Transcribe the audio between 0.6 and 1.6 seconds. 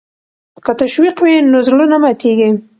که تشویق وي نو